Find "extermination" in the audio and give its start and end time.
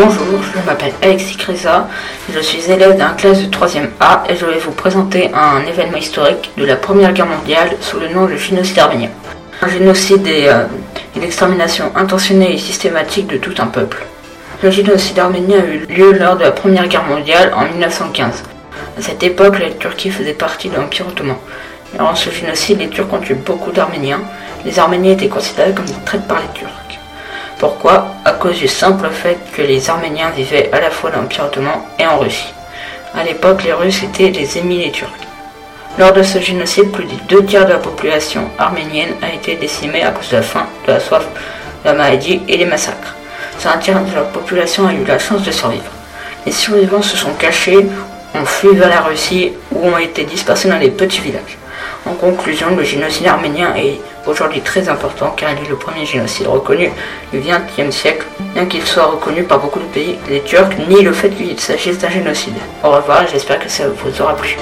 11.24-11.90